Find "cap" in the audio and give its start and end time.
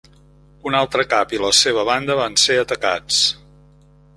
1.11-1.35